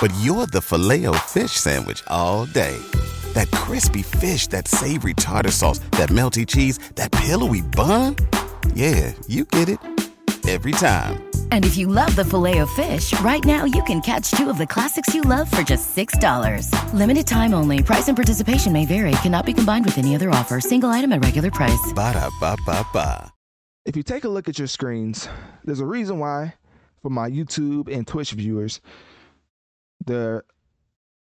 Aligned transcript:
but 0.00 0.14
you're 0.22 0.46
the 0.46 0.60
filet 0.60 1.06
o 1.06 1.12
fish 1.12 1.52
Sandwich 1.52 2.02
all 2.06 2.46
day. 2.46 2.78
That 3.34 3.50
crispy 3.50 4.02
fish, 4.02 4.46
that 4.48 4.66
savory 4.66 5.14
tartar 5.14 5.50
sauce, 5.50 5.80
that 5.98 6.08
melty 6.08 6.46
cheese, 6.46 6.78
that 6.94 7.12
pillowy 7.12 7.60
bun. 7.60 8.16
Yeah, 8.74 9.12
you 9.26 9.44
get 9.44 9.68
it 9.68 9.80
every 10.48 10.72
time. 10.72 11.24
And 11.50 11.64
if 11.64 11.76
you 11.76 11.86
love 11.88 12.16
the 12.16 12.24
filet 12.24 12.58
of 12.58 12.70
fish, 12.70 13.12
right 13.20 13.44
now 13.44 13.64
you 13.64 13.82
can 13.84 14.00
catch 14.00 14.30
two 14.30 14.48
of 14.48 14.56
the 14.56 14.66
classics 14.66 15.14
you 15.14 15.20
love 15.22 15.50
for 15.50 15.62
just 15.62 15.94
$6. 15.94 16.72
Limited 16.94 17.26
time 17.26 17.52
only. 17.52 17.82
Price 17.82 18.08
and 18.08 18.16
participation 18.16 18.72
may 18.72 18.86
vary. 18.86 19.12
Cannot 19.22 19.44
be 19.44 19.52
combined 19.52 19.84
with 19.84 19.98
any 19.98 20.14
other 20.14 20.30
offer. 20.30 20.60
Single 20.60 20.88
item 20.88 21.12
at 21.12 21.22
regular 21.22 21.50
price. 21.50 21.92
Ba 21.94 22.14
da 22.14 22.30
ba 22.40 22.56
ba 22.64 22.86
ba. 22.94 23.32
If 23.84 23.96
you 23.96 24.02
take 24.02 24.24
a 24.24 24.28
look 24.28 24.48
at 24.48 24.58
your 24.58 24.68
screens, 24.68 25.28
there's 25.64 25.80
a 25.80 25.86
reason 25.86 26.18
why, 26.18 26.54
for 27.00 27.08
my 27.10 27.30
YouTube 27.30 27.90
and 27.90 28.06
Twitch 28.06 28.32
viewers, 28.32 28.82
the 30.04 30.42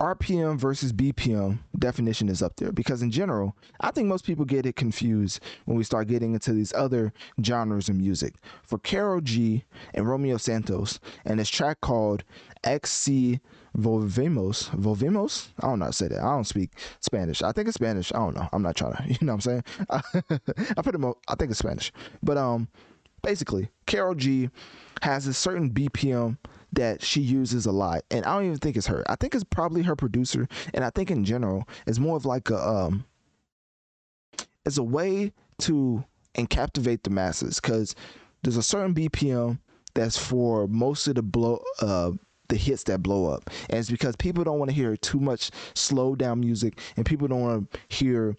RPM 0.00 0.58
versus 0.58 0.92
BPM 0.92 1.60
definition 1.78 2.28
is 2.28 2.42
up 2.42 2.56
there 2.56 2.72
because 2.72 3.02
in 3.02 3.10
general, 3.10 3.56
I 3.80 3.90
think 3.90 4.08
most 4.08 4.24
people 4.24 4.44
get 4.44 4.66
it 4.66 4.74
confused 4.74 5.40
when 5.66 5.76
we 5.76 5.84
start 5.84 6.08
getting 6.08 6.34
into 6.34 6.52
these 6.52 6.72
other 6.74 7.12
genres 7.44 7.88
of 7.88 7.96
music. 7.96 8.34
For 8.64 8.78
Karol 8.78 9.20
G 9.20 9.64
and 9.94 10.08
Romeo 10.08 10.38
Santos 10.38 10.98
and 11.24 11.38
this 11.38 11.48
track 11.48 11.80
called 11.82 12.24
X 12.64 12.90
Si 12.90 13.38
Volvemos, 13.78 14.70
Volvemos? 14.70 15.48
I 15.60 15.68
don't 15.68 15.78
know 15.78 15.84
how 15.84 15.90
to 15.90 15.96
say 15.96 16.08
that. 16.08 16.18
I 16.18 16.34
don't 16.34 16.44
speak 16.48 16.70
Spanish. 17.00 17.42
I 17.42 17.52
think 17.52 17.68
it's 17.68 17.76
Spanish. 17.76 18.12
I 18.12 18.18
don't 18.18 18.34
know. 18.34 18.48
I'm 18.52 18.62
not 18.62 18.74
trying 18.74 18.94
to, 18.96 19.04
you 19.08 19.18
know 19.20 19.34
what 19.36 19.46
I'm 19.46 19.62
saying? 19.62 19.64
I 20.76 20.82
put 20.82 20.94
it, 20.96 21.00
I 21.28 21.34
think 21.36 21.50
it's 21.50 21.60
Spanish. 21.60 21.92
But 22.22 22.38
um 22.38 22.66
basically, 23.22 23.68
Karol 23.86 24.16
G 24.16 24.50
has 25.02 25.26
a 25.26 25.34
certain 25.34 25.70
BPM 25.70 26.38
that 26.72 27.02
she 27.02 27.20
uses 27.20 27.66
a 27.66 27.72
lot, 27.72 28.04
and 28.10 28.24
I 28.24 28.34
don't 28.34 28.46
even 28.46 28.58
think 28.58 28.76
it's 28.76 28.86
her. 28.86 29.04
I 29.10 29.16
think 29.16 29.34
it's 29.34 29.44
probably 29.44 29.82
her 29.82 29.96
producer, 29.96 30.48
and 30.74 30.84
I 30.84 30.90
think 30.90 31.10
in 31.10 31.24
general, 31.24 31.68
it's 31.86 31.98
more 31.98 32.16
of 32.16 32.24
like 32.24 32.50
a 32.50 32.58
um, 32.58 33.04
it's 34.64 34.78
a 34.78 34.82
way 34.82 35.32
to 35.60 36.04
and 36.34 36.48
captivate 36.48 37.04
the 37.04 37.10
masses 37.10 37.60
because 37.60 37.94
there's 38.42 38.56
a 38.56 38.62
certain 38.62 38.94
BPM 38.94 39.58
that's 39.94 40.16
for 40.16 40.66
most 40.66 41.06
of 41.06 41.16
the 41.16 41.22
blow 41.22 41.62
uh 41.80 42.12
the 42.48 42.56
hits 42.56 42.84
that 42.84 43.02
blow 43.02 43.32
up, 43.32 43.48
and 43.70 43.78
it's 43.78 43.90
because 43.90 44.16
people 44.16 44.44
don't 44.44 44.58
want 44.58 44.70
to 44.70 44.74
hear 44.74 44.96
too 44.96 45.20
much 45.20 45.50
slow 45.74 46.14
down 46.14 46.40
music, 46.40 46.78
and 46.96 47.06
people 47.06 47.28
don't 47.28 47.40
want 47.40 47.70
to 47.70 47.78
hear 47.88 48.36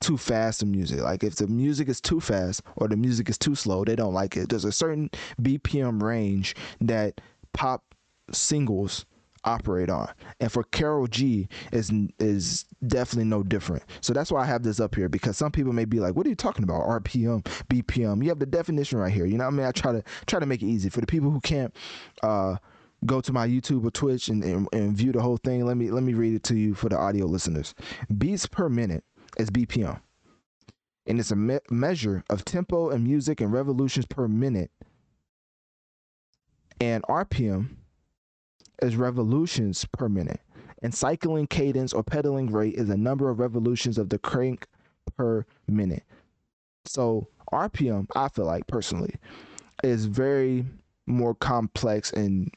too 0.00 0.16
fast 0.16 0.62
of 0.62 0.68
music. 0.68 1.00
Like 1.00 1.22
if 1.22 1.36
the 1.36 1.46
music 1.46 1.88
is 1.88 2.00
too 2.00 2.20
fast 2.20 2.62
or 2.76 2.88
the 2.88 2.96
music 2.96 3.28
is 3.28 3.38
too 3.38 3.54
slow, 3.54 3.84
they 3.84 3.96
don't 3.96 4.14
like 4.14 4.36
it. 4.36 4.48
There's 4.48 4.64
a 4.64 4.72
certain 4.72 5.10
BPM 5.40 6.02
range 6.02 6.56
that 6.80 7.20
pop 7.52 7.94
singles 8.32 9.06
operate 9.44 9.88
on. 9.88 10.08
And 10.40 10.52
for 10.52 10.64
Karol 10.64 11.06
G 11.06 11.48
is 11.72 11.92
is 12.18 12.66
definitely 12.86 13.28
no 13.28 13.42
different. 13.42 13.82
So 14.00 14.12
that's 14.12 14.30
why 14.30 14.42
I 14.42 14.46
have 14.46 14.62
this 14.62 14.80
up 14.80 14.94
here 14.94 15.08
because 15.08 15.36
some 15.36 15.52
people 15.52 15.72
may 15.72 15.84
be 15.84 16.00
like, 16.00 16.14
"What 16.14 16.26
are 16.26 16.30
you 16.30 16.34
talking 16.36 16.64
about? 16.64 16.86
RPM, 16.86 17.42
BPM?" 17.68 18.22
You 18.22 18.28
have 18.28 18.38
the 18.38 18.46
definition 18.46 18.98
right 18.98 19.12
here. 19.12 19.26
You 19.26 19.38
know 19.38 19.44
what 19.44 19.54
I 19.54 19.56
mean? 19.56 19.66
I 19.66 19.72
try 19.72 19.92
to 19.92 20.02
try 20.26 20.40
to 20.40 20.46
make 20.46 20.62
it 20.62 20.66
easy 20.66 20.90
for 20.90 21.00
the 21.00 21.06
people 21.06 21.30
who 21.30 21.40
can't 21.40 21.74
uh, 22.22 22.56
go 23.06 23.20
to 23.20 23.32
my 23.32 23.46
YouTube 23.46 23.84
or 23.84 23.90
Twitch 23.90 24.28
and, 24.28 24.44
and, 24.44 24.68
and 24.72 24.96
view 24.96 25.12
the 25.12 25.22
whole 25.22 25.38
thing. 25.38 25.64
Let 25.64 25.76
me 25.76 25.90
let 25.90 26.02
me 26.02 26.14
read 26.14 26.34
it 26.34 26.42
to 26.44 26.56
you 26.56 26.74
for 26.74 26.88
the 26.88 26.98
audio 26.98 27.26
listeners. 27.26 27.74
Beats 28.18 28.46
per 28.46 28.68
minute 28.68 29.04
is 29.38 29.50
BPM. 29.50 30.00
And 31.06 31.18
it's 31.18 31.30
a 31.30 31.36
me- 31.36 31.58
measure 31.70 32.22
of 32.30 32.44
tempo 32.44 32.90
and 32.90 33.02
music 33.02 33.40
and 33.40 33.52
revolutions 33.52 34.06
per 34.06 34.28
minute 34.28 34.70
and 36.80 37.02
RPM 37.04 37.76
is 38.82 38.96
revolutions 38.96 39.86
per 39.92 40.08
minute. 40.08 40.40
And 40.82 40.94
cycling 40.94 41.46
cadence 41.46 41.92
or 41.92 42.02
pedaling 42.02 42.50
rate 42.50 42.74
is 42.74 42.88
the 42.88 42.96
number 42.96 43.28
of 43.28 43.38
revolutions 43.38 43.98
of 43.98 44.08
the 44.08 44.18
crank 44.18 44.66
per 45.16 45.44
minute. 45.68 46.04
So 46.86 47.28
RPM, 47.52 48.06
I 48.16 48.28
feel 48.28 48.46
like 48.46 48.66
personally, 48.66 49.14
is 49.84 50.06
very 50.06 50.64
more 51.06 51.34
complex 51.34 52.12
and 52.12 52.50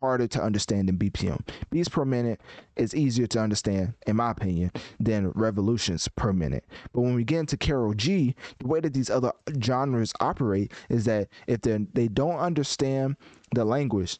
harder 0.00 0.26
to 0.28 0.42
understand 0.42 0.88
than 0.88 0.96
BPM. 0.96 1.40
Beats 1.70 1.88
per 1.88 2.04
minute 2.04 2.40
is 2.76 2.94
easier 2.94 3.26
to 3.28 3.40
understand, 3.40 3.94
in 4.06 4.16
my 4.16 4.30
opinion, 4.30 4.72
than 5.00 5.30
revolutions 5.30 6.08
per 6.16 6.32
minute. 6.32 6.64
But 6.92 7.02
when 7.02 7.14
we 7.14 7.24
get 7.24 7.40
into 7.40 7.56
Karol 7.56 7.94
G, 7.94 8.34
the 8.58 8.66
way 8.66 8.80
that 8.80 8.94
these 8.94 9.10
other 9.10 9.32
genres 9.62 10.12
operate 10.20 10.72
is 10.88 11.04
that 11.04 11.28
if 11.46 11.60
they 11.62 11.86
they 11.92 12.08
don't 12.08 12.38
understand 12.38 13.16
the 13.54 13.64
language, 13.64 14.18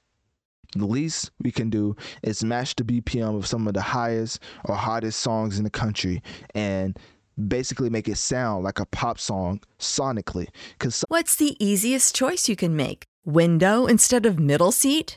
the 0.74 0.86
least 0.86 1.30
we 1.40 1.50
can 1.50 1.70
do 1.70 1.96
is 2.22 2.42
match 2.42 2.74
the 2.76 2.84
BPM 2.84 3.36
of 3.36 3.46
some 3.46 3.68
of 3.68 3.74
the 3.74 3.82
highest 3.82 4.40
or 4.64 4.74
hottest 4.74 5.20
songs 5.20 5.58
in 5.58 5.64
the 5.64 5.70
country 5.70 6.22
and 6.54 6.98
basically 7.48 7.90
make 7.90 8.08
it 8.08 8.16
sound 8.18 8.64
like 8.64 8.78
a 8.78 8.86
pop 8.86 9.18
song 9.18 9.60
sonically. 9.78 10.48
Cause 10.78 11.04
What's 11.08 11.36
the 11.36 11.56
easiest 11.64 12.14
choice 12.14 12.48
you 12.48 12.56
can 12.56 12.76
make? 12.76 13.04
Window 13.24 13.86
instead 13.86 14.26
of 14.26 14.38
middle 14.38 14.72
seat? 14.72 15.16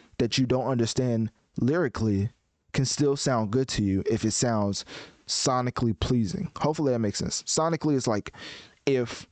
that 0.21 0.37
you 0.37 0.45
don't 0.45 0.67
understand 0.67 1.31
lyrically 1.59 2.29
can 2.73 2.85
still 2.85 3.17
sound 3.17 3.49
good 3.49 3.67
to 3.67 3.81
you 3.81 4.03
if 4.09 4.23
it 4.23 4.31
sounds 4.31 4.85
sonically 5.27 5.99
pleasing. 5.99 6.51
Hopefully 6.57 6.93
that 6.93 6.99
makes 6.99 7.17
sense. 7.17 7.41
Sonically, 7.43 7.97
it's 7.97 8.05
like 8.05 8.31
if 8.85 9.27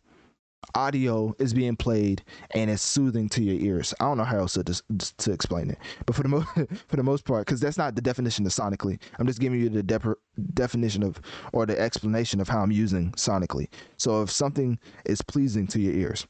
audio 0.74 1.36
is 1.38 1.54
being 1.54 1.76
played 1.76 2.24
and 2.56 2.72
it's 2.72 2.82
soothing 2.82 3.30
to 3.30 3.44
your 3.44 3.56
ears. 3.56 3.94
I 4.00 4.06
don't 4.06 4.18
know 4.18 4.24
how 4.24 4.40
else 4.40 4.54
to 4.54 4.64
to 4.64 5.32
explain 5.32 5.70
it, 5.70 5.78
but 6.08 6.16
for 6.16 6.24
the 6.24 6.30
most 6.30 6.48
for 6.88 6.96
the 6.96 7.04
most 7.04 7.24
part, 7.24 7.46
because 7.46 7.60
that's 7.60 7.78
not 7.78 7.94
the 7.94 8.02
definition 8.02 8.48
of 8.48 8.52
sonically. 8.52 9.00
I'm 9.20 9.28
just 9.28 9.40
giving 9.40 9.60
you 9.60 9.70
the 9.70 9.84
de- 9.84 10.16
definition 10.56 11.04
of 11.04 11.22
or 11.54 11.68
the 11.68 11.80
explanation 11.80 12.42
of 12.42 12.48
how 12.48 12.62
I'm 12.62 12.72
using 12.72 13.12
sonically. 13.12 13.68
So 13.98 14.24
if 14.24 14.32
something 14.32 14.80
is 15.06 15.22
pleasing 15.22 15.68
to 15.68 15.80
your 15.80 15.94
ears. 15.94 16.26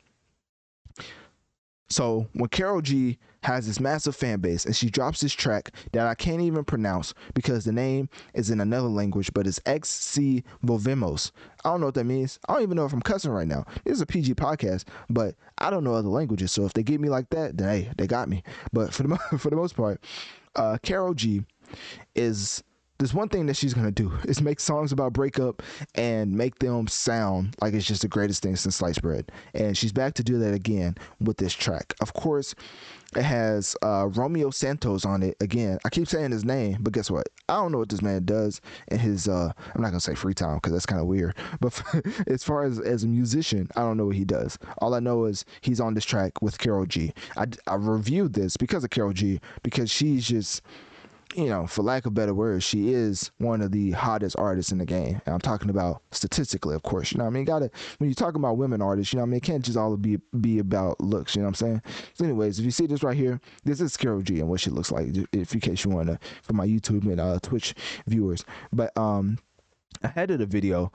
So 1.90 2.28
when 2.34 2.50
Karol 2.50 2.82
G 2.82 3.18
has 3.44 3.66
this 3.66 3.80
massive 3.80 4.16
fan 4.16 4.40
base 4.40 4.66
and 4.66 4.76
she 4.76 4.90
drops 4.90 5.22
this 5.22 5.34
track 5.34 5.72
that 5.94 6.06
I 6.06 6.14
can't 6.14 6.42
even 6.42 6.64
pronounce 6.64 7.14
because 7.34 7.66
the 7.66 7.72
name 7.72 8.10
is 8.34 8.50
in 8.52 8.62
another 8.62 8.88
language, 8.88 9.32
but 9.34 9.48
it's 9.48 9.60
X 9.66 9.90
Si 9.90 10.44
Volvemos. 10.64 11.32
I 11.64 11.72
don't 11.72 11.80
know 11.80 11.88
what 11.88 11.96
that 11.96 12.04
means. 12.04 12.40
I 12.48 12.54
don't 12.54 12.64
even 12.64 12.76
know 12.76 12.86
if 12.86 12.94
I'm 12.94 13.02
cussing 13.02 13.32
right 13.32 13.48
now. 13.48 13.66
This 13.86 13.96
is 13.96 14.02
a 14.02 14.06
PG 14.06 14.36
podcast, 14.36 14.86
but 15.10 15.36
I 15.58 15.70
don't 15.70 15.84
know 15.84 15.94
other 15.94 16.10
languages. 16.10 16.52
So 16.52 16.66
if 16.66 16.74
they 16.74 16.84
get 16.84 17.02
me 17.02 17.10
like 17.10 17.30
that, 17.32 17.58
then 17.58 17.70
hey, 17.70 17.92
they 17.98 18.08
got 18.08 18.30
me. 18.30 18.44
But 18.72 18.94
for 18.94 19.04
the 19.04 19.18
for 19.40 19.50
the 19.50 19.56
most 19.56 19.76
part, 19.76 20.04
uh, 20.56 20.78
Karol 20.84 21.14
G 21.14 21.44
is 22.16 22.64
there's 23.00 23.14
one 23.14 23.30
thing 23.30 23.46
that 23.46 23.56
she's 23.56 23.74
gonna 23.74 23.92
do 23.92 24.12
is 24.26 24.42
make 24.42 24.60
songs 24.60 24.92
about 24.92 25.14
breakup 25.14 25.64
and 25.96 26.32
make 26.32 26.60
them 26.60 26.88
sound 26.88 27.56
like 27.62 27.74
it's 27.74 27.86
just 27.88 28.02
the 28.02 28.08
greatest 28.08 28.44
thing 28.44 28.56
since 28.56 28.76
sliced 28.76 29.02
bread. 29.02 29.32
And 29.54 29.76
she's 29.76 29.94
back 29.94 30.14
to 30.16 30.24
do 30.24 30.38
that 30.40 30.54
again 30.54 30.96
with 31.20 31.38
this 31.38 31.54
track. 31.54 31.96
Of 32.02 32.14
course, 32.14 32.54
it 33.16 33.24
has 33.24 33.76
uh, 33.82 34.08
Romeo 34.10 34.52
Santos 34.52 35.06
on 35.06 35.24
it 35.24 35.36
again. 35.40 35.80
I 35.84 35.90
keep 35.90 36.08
saying 36.08 36.32
his 36.32 36.46
name, 36.46 36.78
but 36.82 36.94
guess 36.94 37.10
what? 37.10 37.28
I 37.48 37.56
don't 37.56 37.72
know 37.72 37.80
what 37.80 37.90
this 37.90 38.04
man 38.04 38.26
does 38.26 38.62
in 38.90 39.00
his. 39.00 39.28
Uh, 39.28 39.52
I'm 39.74 39.82
not 39.82 39.90
gonna 39.90 40.02
say 40.02 40.14
free 40.14 40.34
time 40.34 40.56
because 40.56 40.74
that's 40.74 40.86
kind 40.86 41.02
of 41.02 41.08
weird. 41.08 41.36
But 41.62 41.82
as 42.28 42.44
far 42.44 42.64
as 42.64 42.80
as 42.80 43.04
a 43.04 43.08
musician, 43.08 43.70
I 43.76 43.82
don't 43.82 43.98
know 43.98 44.06
what 44.06 44.16
he 44.16 44.26
does. 44.26 44.60
All 44.80 44.94
I 44.94 45.00
know 45.00 45.26
is 45.26 45.46
he's 45.62 45.80
on 45.80 45.94
this 45.94 46.06
track 46.06 46.42
with 46.42 46.60
Karol 46.60 46.86
G. 46.86 47.14
I 47.38 47.48
I 47.66 47.76
reviewed 47.76 48.34
this 48.34 48.58
because 48.58 48.84
of 48.84 48.90
Karol 48.90 49.14
G 49.14 49.40
because 49.64 49.90
she's 49.90 50.28
just 50.28 50.62
you 51.36 51.46
know, 51.46 51.68
for 51.68 51.84
lack 51.84 52.06
of 52.06 52.14
better 52.14 52.34
words, 52.34 52.64
she 52.64 52.92
is 52.92 53.32
one 53.38 53.62
of 53.62 53.72
the 53.72 53.92
hottest 53.92 54.36
artists 54.38 54.72
in 54.72 54.80
the 54.80 54.86
game. 54.86 55.22
And 55.26 55.34
I'm 55.36 55.40
talking 55.40 55.70
about 55.70 56.02
statistically, 56.12 56.76
of 56.76 56.82
course. 56.82 57.12
You 57.12 57.20
know 57.20 57.26
I 57.26 57.30
mean? 57.30 57.46
Gotta 57.46 57.70
when 58.00 58.10
you're 58.10 58.16
talking 58.16 58.40
about 58.40 58.58
women 58.58 58.82
artists, 58.82 59.14
you 59.14 59.18
know 59.18 59.24
I 59.24 59.28
mean? 59.28 59.38
It 59.38 59.44
can't 59.44 59.64
just 59.64 59.78
all 59.78 59.96
be 59.96 60.20
be 60.42 60.60
about 60.60 61.00
looks, 61.00 61.36
you 61.36 61.42
know 61.42 61.48
what 61.48 61.62
I'm 61.62 61.82
saying? 61.82 61.82
So 62.14 62.26
anyways, 62.26 62.58
if 62.58 62.66
you 62.66 62.72
see 62.72 62.88
this 62.88 63.04
right 63.04 63.16
here, 63.16 63.40
this 63.64 63.80
is 63.80 63.96
Karol 63.96 64.22
G 64.22 64.40
and 64.40 64.50
what 64.50 64.60
she 64.60 64.72
looks 64.72 64.92
like, 64.92 65.08
if 65.32 65.54
in 65.54 65.60
case 65.60 65.86
you 65.86 65.92
wanna 65.92 66.20
for 66.42 66.54
my 66.54 66.66
YouTube 66.66 67.04
and 67.04 67.20
uh, 67.20 67.40
Twitch 67.42 67.76
viewers. 68.08 68.44
But 68.74 68.98
um 68.98 69.38
ahead 70.02 70.32
of 70.32 70.40
the 70.40 70.46
video, 70.48 70.92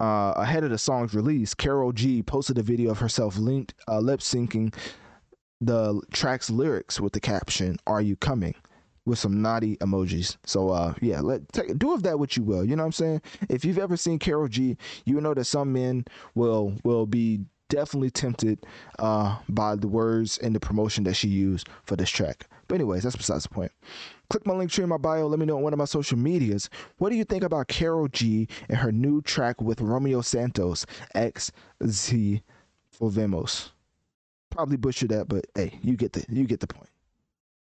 uh, 0.00 0.34
ahead 0.36 0.64
of 0.64 0.70
the 0.70 0.78
song's 0.78 1.14
release, 1.14 1.54
Karol 1.54 1.92
G 1.92 2.22
posted 2.22 2.58
a 2.58 2.62
video 2.62 2.90
of 2.90 2.98
herself 2.98 3.38
linked 3.38 3.74
uh, 3.88 4.00
lip 4.00 4.20
syncing 4.20 4.74
the 5.60 6.00
track's 6.12 6.50
lyrics 6.50 7.00
with 7.00 7.12
the 7.12 7.20
caption, 7.20 7.78
Are 7.86 8.00
you 8.00 8.16
coming? 8.16 8.54
With 9.08 9.18
some 9.18 9.40
naughty 9.40 9.76
emojis. 9.78 10.36
So 10.44 10.68
uh 10.68 10.92
yeah, 11.00 11.20
let 11.20 11.50
take, 11.52 11.78
do 11.78 11.94
of 11.94 12.02
that 12.02 12.18
what 12.18 12.36
you 12.36 12.42
will. 12.42 12.62
You 12.62 12.76
know 12.76 12.82
what 12.82 12.88
I'm 12.88 12.92
saying? 12.92 13.22
If 13.48 13.64
you've 13.64 13.78
ever 13.78 13.96
seen 13.96 14.18
Karol 14.18 14.48
G, 14.48 14.76
you 15.06 15.20
know 15.20 15.32
that 15.32 15.46
some 15.46 15.72
men 15.72 16.04
will 16.34 16.74
will 16.84 17.06
be 17.06 17.40
definitely 17.70 18.10
tempted 18.10 18.66
uh 18.98 19.38
by 19.48 19.76
the 19.76 19.88
words 19.88 20.36
and 20.38 20.54
the 20.54 20.60
promotion 20.60 21.04
that 21.04 21.14
she 21.14 21.28
used 21.28 21.68
for 21.84 21.96
this 21.96 22.10
track. 22.10 22.46
But 22.68 22.76
anyways, 22.76 23.02
that's 23.02 23.16
besides 23.16 23.44
the 23.44 23.48
point. 23.48 23.72
Click 24.28 24.46
my 24.46 24.52
link 24.52 24.70
tree 24.70 24.84
in 24.84 24.90
my 24.90 24.98
bio. 24.98 25.26
Let 25.26 25.38
me 25.38 25.46
know 25.46 25.56
on 25.56 25.62
one 25.62 25.72
of 25.72 25.78
my 25.78 25.86
social 25.86 26.18
medias. 26.18 26.68
What 26.98 27.08
do 27.08 27.16
you 27.16 27.24
think 27.24 27.42
about 27.42 27.68
Karol 27.68 28.08
G 28.08 28.46
and 28.68 28.76
her 28.76 28.92
new 28.92 29.22
track 29.22 29.62
with 29.62 29.80
Romeo 29.80 30.20
Santos, 30.20 30.84
XZ 31.14 32.42
for 32.90 33.10
Vemos? 33.10 33.72
Probably 34.50 34.76
butchered 34.76 35.10
that, 35.10 35.28
but 35.28 35.46
hey, 35.54 35.78
you 35.82 35.96
get 35.96 36.12
the 36.12 36.26
you 36.28 36.44
get 36.44 36.60
the 36.60 36.66
point. 36.66 36.90